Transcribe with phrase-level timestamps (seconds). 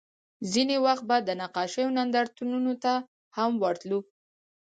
[0.51, 2.93] ځینې وخت به د نقاشیو نندارتونونو ته
[3.37, 3.99] هم ورتلو